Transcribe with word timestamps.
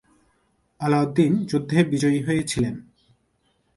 আলাউদ্দিন 0.79 1.33
যুদ্ধে 1.45 1.79
বিজয়ী 1.83 2.19
হয়েছিলেন। 2.23 2.75